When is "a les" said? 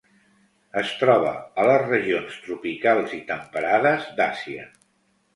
1.63-1.83